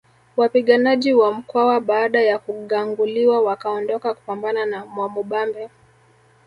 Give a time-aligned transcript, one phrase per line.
[0.37, 5.69] Wapiganaji wa Mkwawa baada ya kuganguliwa wakaondoka kupambana na Mwamubambe